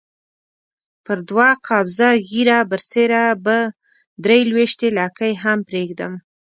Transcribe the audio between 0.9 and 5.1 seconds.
پر دوه قبضه ږیره برسېره به درې لويشتې